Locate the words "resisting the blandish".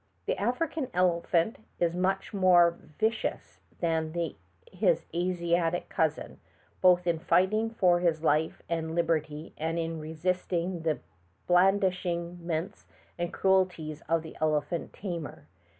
9.99-12.03